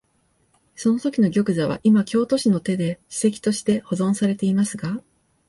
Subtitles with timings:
[0.73, 5.03] そのときの玉座は、いま京都市の手で史跡として保存されていますが、